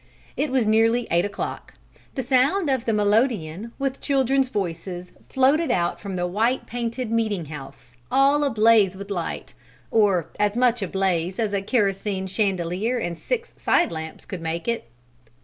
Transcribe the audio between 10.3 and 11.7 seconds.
as much ablaze as a